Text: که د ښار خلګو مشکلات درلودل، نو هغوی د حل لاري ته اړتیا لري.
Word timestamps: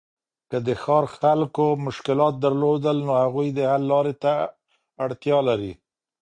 که 0.49 0.57
د 0.67 0.69
ښار 0.81 1.03
خلګو 1.17 1.67
مشکلات 1.87 2.33
درلودل، 2.43 2.97
نو 3.07 3.11
هغوی 3.23 3.47
د 3.53 3.59
حل 3.71 3.83
لاري 3.91 4.15
ته 4.23 4.33
اړتیا 5.05 5.37
لري. 5.49 5.73